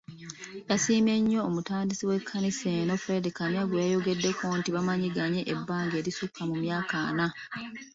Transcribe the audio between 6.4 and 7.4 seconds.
emyaka ana.